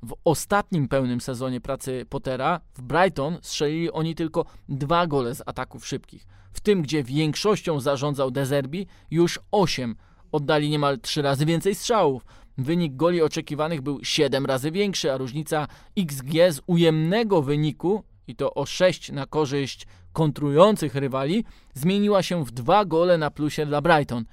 W 0.02 0.14
ostatnim 0.24 0.88
pełnym 0.88 1.20
sezonie 1.20 1.60
pracy 1.60 2.06
Pottera 2.08 2.60
w 2.74 2.82
Brighton 2.82 3.38
strzelili 3.42 3.92
oni 3.92 4.14
tylko 4.14 4.44
dwa 4.68 5.06
gole 5.06 5.34
z 5.34 5.42
ataków 5.46 5.86
szybkich. 5.86 6.26
W 6.52 6.60
tym, 6.60 6.82
gdzie 6.82 7.04
większością 7.04 7.80
zarządzał 7.80 8.30
Dezerbi, 8.30 8.86
już 9.10 9.40
osiem. 9.50 9.96
Oddali 10.32 10.70
niemal 10.70 11.00
trzy 11.00 11.22
razy 11.22 11.46
więcej 11.46 11.74
strzałów. 11.74 12.24
Wynik 12.58 12.96
goli 12.96 13.22
oczekiwanych 13.22 13.82
był 13.82 14.04
7 14.04 14.46
razy 14.46 14.70
większy, 14.70 15.12
a 15.12 15.16
różnica 15.16 15.68
XG 15.98 16.32
z 16.50 16.60
ujemnego 16.66 17.42
wyniku, 17.42 18.02
i 18.26 18.36
to 18.36 18.54
o 18.54 18.66
6 18.66 19.12
na 19.12 19.26
korzyść 19.26 19.86
kontrujących 20.12 20.94
rywali, 20.94 21.44
zmieniła 21.74 22.22
się 22.22 22.44
w 22.44 22.50
dwa 22.50 22.84
gole 22.84 23.18
na 23.18 23.30
plusie 23.30 23.66
dla 23.66 23.80
Brighton. 23.80 24.24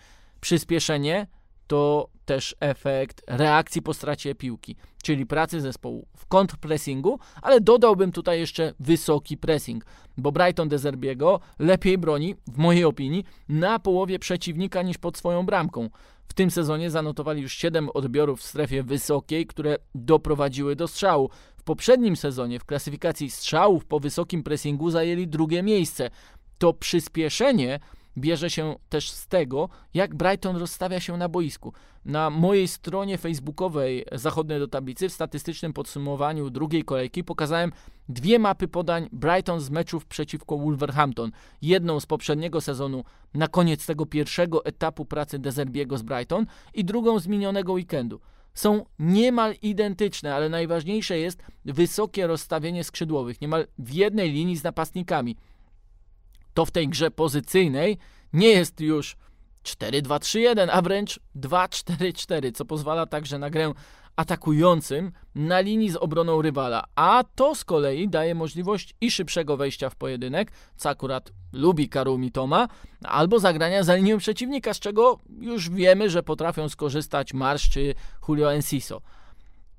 Przyspieszenie 0.42 1.28
to 1.68 2.10
też 2.32 2.56
efekt 2.60 3.22
reakcji 3.28 3.82
po 3.82 3.94
stracie 3.94 4.36
piłki, 4.36 4.76
czyli 5.04 5.26
pracy 5.26 5.62
zespołu 5.62 6.08
w 6.18 6.26
kontrpressingu, 6.26 7.20
ale 7.42 7.62
dodałbym 7.62 8.12
tutaj 8.12 8.40
jeszcze 8.40 8.74
wysoki 8.80 9.38
pressing, 9.38 9.86
bo 10.18 10.32
Brighton 10.32 10.70
de 10.70 10.78
Zerbiego 10.78 11.40
lepiej 11.60 11.98
broni, 11.98 12.36
w 12.48 12.58
mojej 12.58 12.86
opinii, 12.86 13.26
na 13.50 13.80
połowie 13.80 14.20
przeciwnika 14.20 14.82
niż 14.82 14.98
pod 14.98 15.18
swoją 15.18 15.46
bramką. 15.46 15.90
W 16.28 16.34
tym 16.34 16.52
sezonie 16.52 16.90
zanotowali 16.90 17.42
już 17.42 17.54
7 17.54 17.90
odbiorów 17.94 18.40
w 18.40 18.44
strefie 18.44 18.84
wysokiej, 18.84 19.48
które 19.48 19.78
doprowadziły 19.96 20.76
do 20.76 20.88
strzału. 20.88 21.30
W 21.58 21.64
poprzednim 21.64 22.16
sezonie 22.16 22.60
w 22.60 22.66
klasyfikacji 22.66 23.32
strzałów 23.32 23.86
po 23.86 24.00
wysokim 24.00 24.44
pressingu 24.44 24.90
zajęli 24.90 25.28
drugie 25.28 25.64
miejsce. 25.64 26.10
To 26.58 26.74
przyspieszenie 26.74 27.80
bierze 28.18 28.50
się 28.50 28.76
też 28.90 29.12
z 29.12 29.28
tego, 29.28 29.70
jak 29.94 30.16
Brighton 30.16 30.58
rozstawia 30.58 31.00
się 31.00 31.18
na 31.18 31.30
boisku. 31.30 31.74
Na 32.06 32.30
mojej 32.30 32.68
stronie 32.68 33.18
facebookowej 33.18 34.06
Zachodnie 34.12 34.60
do 34.60 34.68
tablicy 34.68 35.10
w 35.10 35.14
statystycznym 35.14 35.74
podsumowaniu 35.74 36.50
drugiej 36.50 36.84
kolejki 36.84 37.24
pokazałem 37.24 37.72
dwie 38.10 38.40
mapy 38.40 38.68
podań 38.68 39.10
Brighton 39.12 39.60
z 39.60 39.70
meczów 39.70 40.06
przeciwko 40.06 40.58
Wolverhampton. 40.58 41.32
Jedną 41.62 42.00
z 42.00 42.06
poprzedniego 42.06 42.62
sezonu 42.62 43.04
na 43.34 43.48
koniec 43.48 43.86
tego 43.86 44.06
pierwszego 44.06 44.66
etapu 44.66 45.06
pracy 45.06 45.40
Dezerbiego 45.40 45.98
z 45.98 46.02
Brighton 46.02 46.46
i 46.74 46.86
drugą 46.86 47.20
z 47.20 47.28
minionego 47.28 47.74
weekendu 47.74 48.22
są 48.54 48.86
niemal 49.00 49.56
identyczne, 49.62 50.36
ale 50.36 50.50
najważniejsze 50.50 51.18
jest 51.18 51.44
wysokie 51.66 52.28
rozstawienie 52.28 52.84
skrzydłowych, 52.84 53.42
niemal 53.42 53.68
w 53.78 53.94
jednej 53.94 54.32
linii 54.32 54.58
z 54.58 54.64
napastnikami 54.64 55.36
to 56.54 56.66
w 56.66 56.72
tej 56.72 56.88
grze 56.88 57.12
pozycyjnej 57.12 57.98
nie 58.34 58.48
jest 58.48 58.80
już 58.80 59.18
4-2-3-1, 59.64 60.68
a 60.72 60.82
wręcz 60.82 61.20
2-4-4, 61.36 62.52
co 62.54 62.66
pozwala 62.66 63.06
także 63.06 63.40
na 63.40 63.50
grę 63.50 63.74
atakującym 64.16 65.12
na 65.36 65.60
linii 65.60 65.90
z 65.90 65.96
obroną 65.96 66.42
rywala, 66.42 66.84
a 66.96 67.24
to 67.36 67.56
z 67.56 67.66
kolei 67.66 68.10
daje 68.10 68.36
możliwość 68.36 68.96
i 69.02 69.12
szybszego 69.12 69.58
wejścia 69.58 69.90
w 69.90 69.96
pojedynek, 69.96 70.52
co 70.76 70.90
akurat 70.90 71.32
lubi 71.54 71.90
Karumi 71.90 72.32
Toma, 72.32 72.68
albo 73.04 73.40
zagrania 73.40 73.84
za 73.84 73.96
linią 73.96 74.18
przeciwnika, 74.18 74.74
z 74.74 74.80
czego 74.80 75.20
już 75.40 75.70
wiemy, 75.70 76.10
że 76.10 76.24
potrafią 76.24 76.70
skorzystać 76.70 77.34
Marsz 77.34 77.70
czy 77.70 77.96
Julio 78.28 78.54
Enciso. 78.54 79.02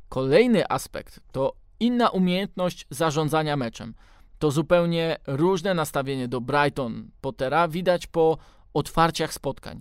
Kolejny 0.08 0.68
aspekt 0.68 1.20
to 1.32 1.52
inna 1.80 2.10
umiejętność 2.10 2.86
zarządzania 2.90 3.56
meczem 3.56 3.94
to 4.42 4.50
zupełnie 4.50 5.16
różne 5.26 5.74
nastawienie 5.74 6.28
do 6.28 6.40
Brighton 6.40 7.10
Pottera 7.20 7.68
widać 7.68 8.06
po 8.06 8.38
otwarciach 8.74 9.32
spotkań. 9.32 9.80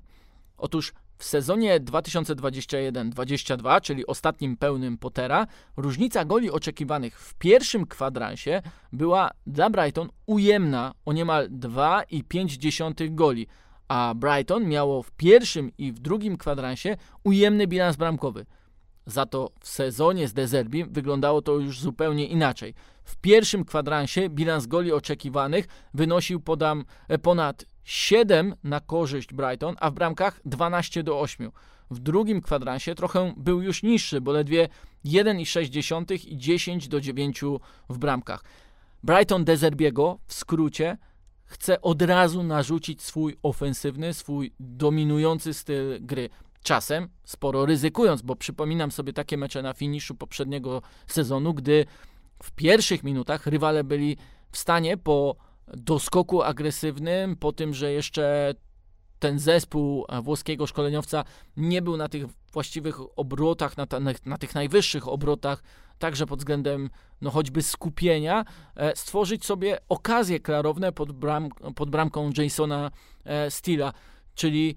Otóż 0.58 0.94
w 1.18 1.24
sezonie 1.24 1.80
2021-22, 1.80 3.82
czyli 3.82 4.08
ostatnim 4.08 4.58
pełnym 4.58 4.98
Pottera, 4.98 5.48
różnica 5.78 6.26
goli 6.26 6.52
oczekiwanych 6.52 7.20
w 7.20 7.34
pierwszym 7.34 7.86
kwadransie 7.86 8.62
była 8.94 9.32
dla 9.48 9.70
Brighton 9.70 10.10
ujemna 10.26 10.94
o 11.06 11.14
niemal 11.14 11.50
2,5 11.50 13.16
goli, 13.16 13.48
a 13.88 14.14
Brighton 14.16 14.68
miało 14.68 15.04
w 15.04 15.12
pierwszym 15.12 15.72
i 15.78 15.92
w 15.92 16.00
drugim 16.00 16.38
kwadransie 16.38 16.98
ujemny 17.24 17.68
bilans 17.68 17.96
bramkowy. 17.96 18.46
Za 19.06 19.26
to 19.26 19.52
w 19.60 19.68
sezonie 19.68 20.28
z 20.28 20.34
Dezerbi 20.34 20.86
wyglądało 20.86 21.42
to 21.42 21.54
już 21.54 21.80
zupełnie 21.80 22.28
inaczej. 22.28 22.74
W 23.04 23.16
pierwszym 23.16 23.66
kwadransie 23.66 24.30
bilans 24.30 24.66
goli 24.66 24.92
oczekiwanych 24.92 25.68
wynosił 25.94 26.40
podam, 26.40 26.86
e, 27.08 27.18
ponad 27.18 27.66
7 27.84 28.56
na 28.64 28.80
korzyść 28.80 29.34
Brighton, 29.34 29.76
a 29.80 29.92
w 29.92 29.94
bramkach 29.94 30.42
12 30.46 31.04
do 31.04 31.20
8. 31.20 31.52
W 31.92 32.00
drugim 32.00 32.42
kwadransie 32.42 32.96
trochę 32.96 33.34
był 33.38 33.62
już 33.62 33.84
niższy, 33.84 34.22
bo 34.22 34.32
ledwie 34.32 34.70
1,6 35.06 36.28
i 36.28 36.38
10 36.38 36.88
do 36.88 37.02
9 37.02 37.60
w 37.90 37.98
bramkach. 37.98 38.44
Brighton 39.04 39.46
Dezerbiego 39.46 40.20
w 40.26 40.34
skrócie 40.34 40.98
chce 41.46 41.82
od 41.82 42.02
razu 42.02 42.44
narzucić 42.44 43.02
swój 43.02 43.38
ofensywny, 43.44 44.14
swój 44.14 44.54
dominujący 44.60 45.54
styl 45.54 46.06
gry. 46.06 46.30
Czasem 46.64 47.10
sporo 47.24 47.66
ryzykując, 47.66 48.22
bo 48.22 48.36
przypominam 48.36 48.92
sobie 48.92 49.14
takie 49.14 49.38
mecze 49.38 49.62
na 49.62 49.74
finiszu 49.74 50.16
poprzedniego 50.16 50.82
sezonu, 51.08 51.54
gdy 51.54 51.86
w 52.44 52.52
pierwszych 52.52 53.04
minutach 53.04 53.48
rywale 53.48 53.84
byli 53.84 54.18
w 54.52 54.58
stanie 54.58 54.98
po 54.98 55.36
doskoku 55.68 56.44
agresywnym, 56.44 57.36
po 57.36 57.52
tym, 57.52 57.74
że 57.74 57.92
jeszcze 57.92 58.54
ten 59.20 59.40
zespół 59.40 60.06
włoskiego 60.24 60.68
szkoleniowca 60.68 61.24
nie 61.58 61.82
był 61.82 61.98
na 61.98 62.10
tych 62.10 62.26
właściwych 62.54 63.20
obrotach, 63.20 63.78
na, 63.78 63.88
na, 64.26 64.38
tych 64.38 64.56
najwyższych 64.56 65.08
obrotach, 65.08 65.64
także 66.00 66.26
pod 66.26 66.40
względem 66.40 66.90
no 67.22 67.32
choćby 67.32 67.62
skupienia, 67.62 68.46
e, 68.76 68.96
stworzyć 68.96 69.46
sobie 69.46 69.78
okazje 69.90 70.40
klarowne 70.40 70.92
pod, 70.92 71.12
bram, 71.12 71.50
pod 71.76 71.90
bramką 71.90 72.30
Jasona 72.38 72.92
e, 73.24 73.52
Steela, 73.52 73.94
czyli 74.36 74.76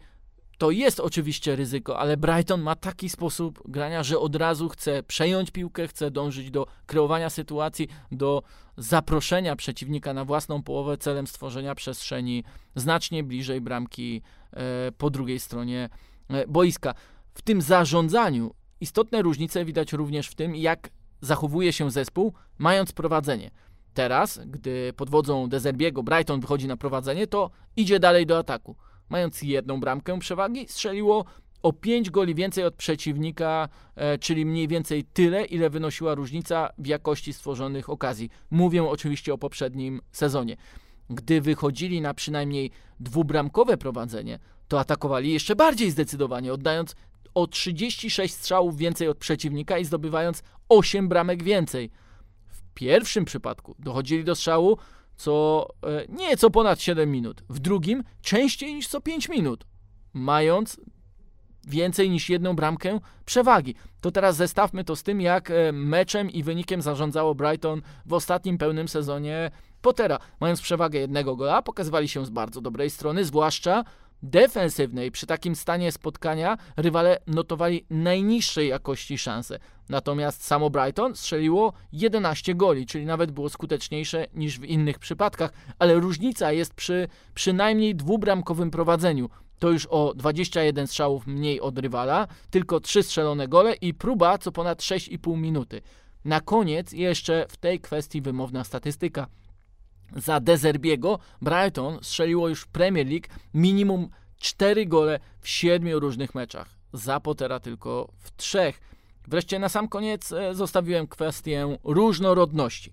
to 0.58 0.70
jest 0.70 1.00
oczywiście 1.00 1.56
ryzyko, 1.56 1.98
ale 1.98 2.16
Brighton 2.16 2.62
ma 2.62 2.76
taki 2.76 3.08
sposób 3.08 3.62
grania, 3.64 4.02
że 4.02 4.18
od 4.18 4.36
razu 4.36 4.68
chce 4.68 5.02
przejąć 5.02 5.50
piłkę, 5.50 5.88
chce 5.88 6.10
dążyć 6.10 6.50
do 6.50 6.66
kreowania 6.86 7.30
sytuacji, 7.30 7.88
do 8.12 8.42
zaproszenia 8.76 9.56
przeciwnika 9.56 10.14
na 10.14 10.24
własną 10.24 10.62
połowę 10.62 10.96
celem 10.98 11.26
stworzenia 11.26 11.74
przestrzeni 11.74 12.44
znacznie 12.74 13.22
bliżej 13.22 13.60
bramki 13.60 14.22
e, 14.52 14.92
po 14.98 15.10
drugiej 15.10 15.40
stronie 15.40 15.88
e, 16.28 16.46
boiska. 16.46 16.94
W 17.34 17.42
tym 17.42 17.62
zarządzaniu 17.62 18.54
istotne 18.80 19.22
różnice 19.22 19.64
widać 19.64 19.92
również 19.92 20.28
w 20.28 20.34
tym, 20.34 20.56
jak 20.56 20.90
zachowuje 21.20 21.72
się 21.72 21.90
zespół, 21.90 22.32
mając 22.58 22.92
prowadzenie. 22.92 23.50
Teraz, 23.94 24.40
gdy 24.46 24.92
pod 24.96 25.10
wodzą 25.10 25.48
Dezerbiego 25.48 26.02
Brighton 26.02 26.40
wychodzi 26.40 26.68
na 26.68 26.76
prowadzenie, 26.76 27.26
to 27.26 27.50
idzie 27.76 28.00
dalej 28.00 28.26
do 28.26 28.38
ataku 28.38 28.76
mając 29.08 29.42
jedną 29.42 29.80
bramkę 29.80 30.18
przewagi, 30.18 30.66
strzeliło 30.68 31.24
o 31.62 31.72
5 31.72 32.10
goli 32.10 32.34
więcej 32.34 32.64
od 32.64 32.74
przeciwnika, 32.74 33.68
e, 33.96 34.18
czyli 34.18 34.46
mniej 34.46 34.68
więcej 34.68 35.04
tyle, 35.04 35.44
ile 35.44 35.70
wynosiła 35.70 36.14
różnica 36.14 36.70
w 36.78 36.86
jakości 36.86 37.32
stworzonych 37.32 37.90
okazji. 37.90 38.30
Mówię 38.50 38.84
oczywiście 38.84 39.34
o 39.34 39.38
poprzednim 39.38 40.00
sezonie. 40.12 40.56
Gdy 41.10 41.40
wychodzili 41.40 42.00
na 42.00 42.14
przynajmniej 42.14 42.70
dwubramkowe 43.00 43.76
prowadzenie, 43.76 44.38
to 44.68 44.80
atakowali 44.80 45.32
jeszcze 45.32 45.56
bardziej 45.56 45.90
zdecydowanie, 45.90 46.52
oddając 46.52 46.96
o 47.34 47.46
36 47.46 48.34
strzałów 48.34 48.76
więcej 48.76 49.08
od 49.08 49.18
przeciwnika 49.18 49.78
i 49.78 49.84
zdobywając 49.84 50.42
8 50.68 51.08
bramek 51.08 51.42
więcej. 51.42 51.90
W 52.46 52.62
pierwszym 52.74 53.24
przypadku 53.24 53.74
dochodzili 53.78 54.24
do 54.24 54.34
strzału 54.34 54.78
co 55.16 55.66
e, 55.82 56.04
nieco 56.08 56.50
ponad 56.50 56.80
7 56.80 57.10
minut. 57.10 57.42
W 57.48 57.58
drugim 57.58 58.04
częściej 58.22 58.74
niż 58.74 58.88
co 58.88 59.00
5 59.00 59.28
minut, 59.28 59.66
mając 60.12 60.80
więcej 61.66 62.10
niż 62.10 62.28
jedną 62.30 62.56
bramkę 62.56 63.00
przewagi. 63.24 63.74
To 64.00 64.10
teraz 64.10 64.36
zestawmy 64.36 64.84
to 64.84 64.96
z 64.96 65.02
tym, 65.02 65.20
jak 65.20 65.50
e, 65.50 65.72
meczem 65.72 66.30
i 66.30 66.42
wynikiem 66.42 66.82
zarządzało 66.82 67.34
Brighton 67.34 67.82
w 68.06 68.12
ostatnim 68.12 68.58
pełnym 68.58 68.88
sezonie 68.88 69.50
Pottera. 69.80 70.18
Mając 70.40 70.60
przewagę 70.60 70.98
jednego 70.98 71.36
gola, 71.36 71.62
pokazywali 71.62 72.08
się 72.08 72.26
z 72.26 72.30
bardzo 72.30 72.60
dobrej 72.60 72.90
strony, 72.90 73.24
zwłaszcza 73.24 73.84
defensywnej. 74.24 75.10
Przy 75.10 75.26
takim 75.26 75.56
stanie 75.56 75.92
spotkania 75.92 76.58
rywale 76.76 77.18
notowali 77.26 77.86
najniższej 77.90 78.68
jakości 78.68 79.18
szanse. 79.18 79.58
Natomiast 79.88 80.44
samo 80.44 80.70
Brighton 80.70 81.16
strzeliło 81.16 81.72
11 81.92 82.54
goli, 82.54 82.86
czyli 82.86 83.06
nawet 83.06 83.30
było 83.30 83.48
skuteczniejsze 83.48 84.26
niż 84.34 84.58
w 84.58 84.64
innych 84.64 84.98
przypadkach, 84.98 85.52
ale 85.78 85.94
różnica 85.94 86.52
jest 86.52 86.74
przy 86.74 87.08
przynajmniej 87.34 87.94
dwubramkowym 87.94 88.70
prowadzeniu. 88.70 89.30
To 89.58 89.70
już 89.70 89.86
o 89.86 90.14
21 90.16 90.86
strzałów 90.86 91.26
mniej 91.26 91.60
od 91.60 91.78
rywala, 91.78 92.26
tylko 92.50 92.80
3 92.80 93.02
strzelone 93.02 93.48
gole 93.48 93.74
i 93.74 93.94
próba 93.94 94.38
co 94.38 94.52
ponad 94.52 94.78
6,5 94.78 95.38
minuty. 95.38 95.80
Na 96.24 96.40
koniec 96.40 96.92
jeszcze 96.92 97.46
w 97.48 97.56
tej 97.56 97.80
kwestii 97.80 98.22
wymowna 98.22 98.64
statystyka. 98.64 99.26
Za 100.16 100.40
Dezerbiego 100.40 101.18
Brighton 101.42 101.98
strzeliło 102.02 102.48
już 102.48 102.62
w 102.62 102.66
Premier 102.66 103.06
League 103.06 103.26
minimum 103.54 104.08
4 104.38 104.86
gole 104.86 105.20
w 105.40 105.48
7 105.48 105.98
różnych 105.98 106.34
meczach. 106.34 106.68
Za 106.92 107.20
Pottera 107.20 107.60
tylko 107.60 108.08
w 108.18 108.36
trzech. 108.36 108.80
Wreszcie 109.28 109.58
na 109.58 109.68
sam 109.68 109.88
koniec 109.88 110.32
e, 110.32 110.54
zostawiłem 110.54 111.06
kwestię 111.06 111.78
różnorodności. 111.84 112.92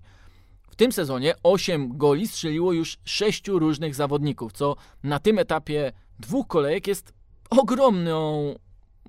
W 0.70 0.76
tym 0.76 0.92
sezonie 0.92 1.34
8 1.42 1.98
goli 1.98 2.28
strzeliło 2.28 2.72
już 2.72 2.98
6 3.04 3.48
różnych 3.48 3.94
zawodników, 3.94 4.52
co 4.52 4.76
na 5.02 5.18
tym 5.18 5.38
etapie 5.38 5.92
dwóch 6.18 6.46
kolejek 6.46 6.86
jest 6.86 7.12
ogromną 7.50 8.54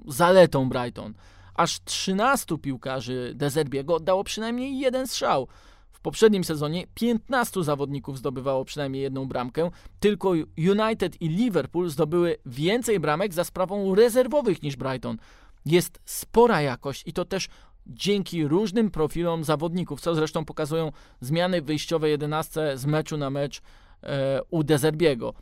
zaletą 0.07 0.69
Brighton. 0.69 1.13
Aż 1.55 1.83
13 1.83 2.57
piłkarzy 2.57 3.31
Dezerbiego 3.35 3.95
oddało 3.95 4.23
przynajmniej 4.23 4.79
jeden 4.79 5.07
strzał. 5.07 5.47
Poprzednim 6.03 6.43
sezonie 6.43 6.87
15 6.93 7.63
zawodników 7.63 8.17
zdobywało 8.17 8.65
przynajmniej 8.65 9.01
jedną 9.01 9.25
bramkę, 9.25 9.71
tylko 9.99 10.29
United 10.57 11.21
i 11.21 11.29
Liverpool 11.29 11.89
zdobyły 11.89 12.37
więcej 12.45 12.99
bramek 12.99 13.33
za 13.33 13.43
sprawą 13.43 13.95
rezerwowych 13.95 14.63
niż 14.63 14.75
Brighton. 14.75 15.17
Jest 15.65 15.99
spora 16.05 16.61
jakość 16.61 17.03
i 17.05 17.13
to 17.13 17.25
też 17.25 17.47
dzięki 17.87 18.47
różnym 18.47 18.91
profilom 18.91 19.43
zawodników, 19.43 20.01
co 20.01 20.15
zresztą 20.15 20.45
pokazują 20.45 20.91
zmiany 21.21 21.61
wyjściowe 21.61 22.09
11 22.09 22.77
z 22.77 22.85
meczu 22.85 23.17
na 23.17 23.29
mecz 23.29 23.61
e, 24.03 24.41
u 24.49 24.63
Dezerbiego. 24.63 25.33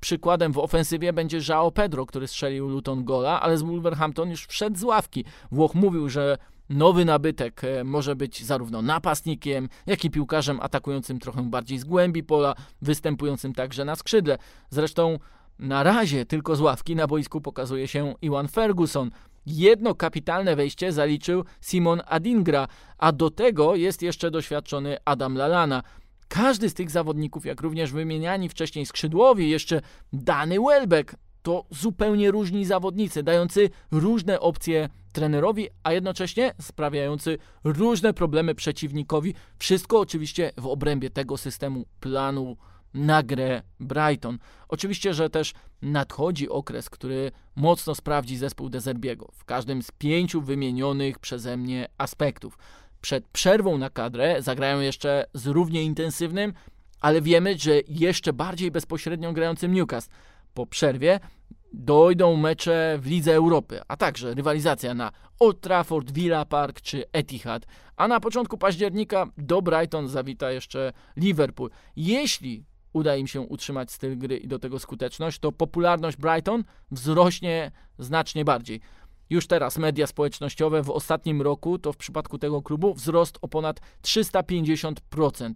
Przykładem 0.00 0.52
w 0.52 0.58
ofensywie 0.58 1.12
będzie 1.12 1.38
João 1.38 1.72
Pedro, 1.72 2.06
który 2.06 2.26
strzelił 2.26 2.68
Luton 2.68 3.04
gola, 3.04 3.40
ale 3.40 3.58
z 3.58 3.62
Wolverhampton 3.62 4.30
już 4.30 4.46
wszedł 4.46 4.78
z 4.78 4.82
ławki. 4.82 5.24
Włoch 5.52 5.74
mówił, 5.74 6.08
że 6.08 6.38
nowy 6.68 7.04
nabytek 7.04 7.64
e, 7.64 7.84
może 7.84 8.16
być 8.16 8.44
zarówno 8.44 8.82
napastnikiem, 8.82 9.68
jak 9.86 10.04
i 10.04 10.10
piłkarzem 10.10 10.60
atakującym 10.60 11.18
trochę 11.18 11.42
bardziej 11.42 11.78
z 11.78 11.84
głębi 11.84 12.22
pola, 12.22 12.54
występującym 12.82 13.52
także 13.52 13.84
na 13.84 13.96
skrzydle. 13.96 14.38
Zresztą 14.70 15.18
na 15.58 15.82
razie 15.82 16.26
tylko 16.26 16.56
z 16.56 16.60
ławki 16.60 16.96
na 16.96 17.06
boisku 17.06 17.40
pokazuje 17.40 17.88
się 17.88 18.14
Iwan 18.22 18.48
Ferguson. 18.48 19.10
Jedno 19.46 19.94
kapitalne 19.94 20.56
wejście 20.56 20.92
zaliczył 20.92 21.44
Simon 21.60 22.02
Adingra, 22.06 22.68
a 22.98 23.12
do 23.12 23.30
tego 23.30 23.76
jest 23.76 24.02
jeszcze 24.02 24.30
doświadczony 24.30 24.96
Adam 25.04 25.36
Lalana. 25.36 25.82
Każdy 26.28 26.70
z 26.70 26.74
tych 26.74 26.90
zawodników, 26.90 27.46
jak 27.46 27.60
również 27.60 27.92
wymieniani 27.92 28.48
wcześniej 28.48 28.86
skrzydłowi, 28.86 29.50
jeszcze 29.50 29.80
Dany 30.12 30.56
Welbeck, 30.60 31.14
to 31.44 31.66
zupełnie 31.70 32.30
różni 32.30 32.64
zawodnicy, 32.64 33.22
dający 33.22 33.70
różne 33.90 34.40
opcje 34.40 34.88
trenerowi, 35.12 35.68
a 35.82 35.92
jednocześnie 35.92 36.54
sprawiający 36.60 37.38
różne 37.64 38.14
problemy 38.14 38.54
przeciwnikowi. 38.54 39.34
Wszystko 39.58 40.00
oczywiście 40.00 40.52
w 40.56 40.66
obrębie 40.66 41.10
tego 41.10 41.36
systemu 41.36 41.84
planu 42.00 42.56
na 42.94 43.22
grę 43.22 43.62
Brighton. 43.80 44.38
Oczywiście, 44.68 45.14
że 45.14 45.30
też 45.30 45.52
nadchodzi 45.82 46.48
okres, 46.48 46.90
który 46.90 47.32
mocno 47.56 47.94
sprawdzi 47.94 48.36
zespół 48.36 48.68
Dezerbiego 48.68 49.28
w 49.32 49.44
każdym 49.44 49.82
z 49.82 49.90
pięciu 49.90 50.40
wymienionych 50.40 51.18
przeze 51.18 51.56
mnie 51.56 51.88
aspektów. 51.98 52.58
Przed 53.00 53.28
przerwą 53.28 53.78
na 53.78 53.90
kadrę 53.90 54.42
zagrają 54.42 54.80
jeszcze 54.80 55.26
z 55.34 55.46
równie 55.46 55.82
intensywnym, 55.82 56.52
ale 57.00 57.22
wiemy, 57.22 57.58
że 57.58 57.80
jeszcze 57.88 58.32
bardziej 58.32 58.70
bezpośrednio 58.70 59.32
grającym 59.32 59.74
Newcastle. 59.74 60.12
Po 60.54 60.66
przerwie 60.66 61.20
dojdą 61.72 62.36
mecze 62.36 62.98
w 63.00 63.06
Lidze 63.06 63.34
Europy, 63.34 63.80
a 63.88 63.96
także 63.96 64.34
rywalizacja 64.34 64.94
na 64.94 65.12
Old 65.40 65.60
Trafford, 65.60 66.10
Villa 66.10 66.44
Park 66.44 66.80
czy 66.80 67.04
Etihad. 67.12 67.66
A 67.96 68.08
na 68.08 68.20
początku 68.20 68.58
października 68.58 69.26
do 69.38 69.62
Brighton 69.62 70.08
zawita 70.08 70.50
jeszcze 70.50 70.92
Liverpool. 71.16 71.70
Jeśli 71.96 72.64
uda 72.92 73.16
im 73.16 73.26
się 73.26 73.40
utrzymać 73.40 73.92
styl 73.92 74.18
gry 74.18 74.36
i 74.36 74.48
do 74.48 74.58
tego 74.58 74.78
skuteczność, 74.78 75.38
to 75.38 75.52
popularność 75.52 76.16
Brighton 76.16 76.64
wzrośnie 76.90 77.70
znacznie 77.98 78.44
bardziej. 78.44 78.80
Już 79.30 79.46
teraz 79.46 79.78
media 79.78 80.06
społecznościowe 80.06 80.82
w 80.82 80.90
ostatnim 80.90 81.42
roku 81.42 81.78
to 81.78 81.92
w 81.92 81.96
przypadku 81.96 82.38
tego 82.38 82.62
klubu 82.62 82.94
wzrost 82.94 83.38
o 83.42 83.48
ponad 83.48 83.80
350%. 84.02 85.52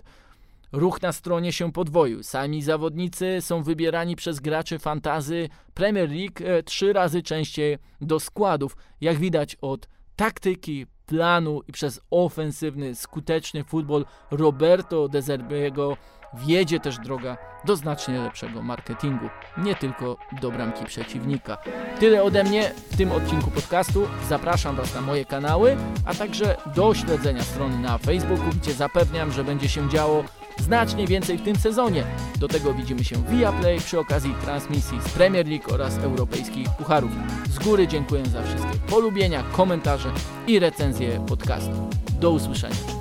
Ruch 0.73 1.03
na 1.03 1.13
stronie 1.13 1.53
się 1.53 1.73
podwoił. 1.73 2.23
Sami 2.23 2.63
zawodnicy 2.63 3.39
są 3.41 3.63
wybierani 3.63 4.17
przez 4.17 4.41
graczy 4.41 4.79
fantazy 4.79 5.49
Premier 5.75 6.11
League 6.11 6.45
e, 6.45 6.63
trzy 6.63 6.93
razy 6.93 7.23
częściej 7.23 7.79
do 8.01 8.21
składów, 8.21 8.77
jak 9.01 9.17
widać 9.17 9.57
od 9.61 9.89
taktyki, 10.17 10.87
planu 11.07 11.61
i 11.69 11.73
przez 11.73 12.01
ofensywny, 12.11 12.95
skuteczny 12.95 13.65
futbol 13.65 14.05
Roberto 14.31 15.09
De 15.09 15.23
Zerbiego 15.23 15.97
wiedzie 16.35 16.81
też 16.81 16.99
droga 16.99 17.37
do 17.65 17.77
znacznie 17.77 18.21
lepszego 18.21 18.63
marketingu, 18.63 19.29
nie 19.59 19.75
tylko 19.75 20.17
do 20.41 20.51
bramki 20.51 20.85
przeciwnika. 20.85 21.59
Tyle 22.01 22.23
ode 22.23 22.45
mnie 22.45 22.71
w 22.91 22.97
tym 22.97 23.13
odcinku 23.13 23.51
podcastu. 23.51 24.09
Zapraszam 24.29 24.77
Was 24.77 24.95
na 24.95 25.01
moje 25.01 25.25
kanały, 25.25 25.77
a 26.05 26.15
także 26.15 26.57
do 26.77 26.95
śledzenia 26.95 27.43
strony 27.43 27.79
na 27.79 27.99
Facebooku, 27.99 28.51
gdzie 28.63 28.73
zapewniam, 28.73 29.33
że 29.33 29.45
będzie 29.45 29.69
się 29.69 29.89
działo 29.89 30.25
znacznie 30.59 31.07
więcej 31.07 31.39
w 31.39 31.43
tym 31.43 31.57
sezonie. 31.57 32.05
Do 32.39 32.49
tego 32.49 32.75
widzimy 32.75 33.05
się 33.05 33.17
via 33.31 33.53
Play 33.53 33.81
przy 33.81 33.99
okazji 33.99 34.35
transmisji 34.45 35.01
z 35.01 35.09
Premier 35.09 35.47
League 35.47 35.75
oraz 35.75 35.99
europejskich 35.99 36.69
pucharów. 36.79 37.11
Z 37.51 37.59
góry 37.59 37.89
dziękuję 37.89 38.27
za 38.27 38.43
wszystkie 38.43 38.79
polubienia, 38.91 39.43
komentarze 39.43 40.11
i 40.47 40.59
recenzje 40.59 41.25
podcastu. 41.27 41.91
Do 42.21 42.31
usłyszenia. 42.31 42.98